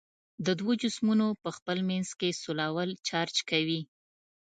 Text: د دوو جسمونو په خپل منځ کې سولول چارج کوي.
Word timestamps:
د 0.45 0.47
دوو 0.59 0.73
جسمونو 0.81 1.27
په 1.43 1.49
خپل 1.57 1.77
منځ 1.89 2.09
کې 2.19 2.37
سولول 2.41 2.89
چارج 3.07 3.35
کوي. 3.49 3.81